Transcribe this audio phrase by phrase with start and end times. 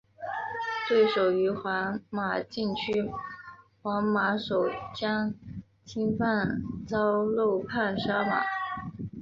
[0.89, 3.11] 对手于皇马禁区
[3.83, 5.35] 皇马守将
[5.85, 8.41] 侵犯遭漏判十二码。